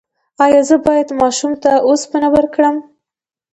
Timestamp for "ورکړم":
2.35-2.75